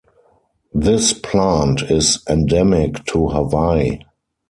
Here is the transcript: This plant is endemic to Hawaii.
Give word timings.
This 0.73 1.13
plant 1.13 1.83
is 1.83 2.23
endemic 2.27 3.05
to 3.05 3.27
Hawaii. 3.27 3.99